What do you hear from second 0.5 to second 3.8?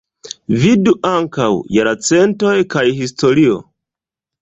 Vidu ankaŭ: Jarcentoj kaj Historio.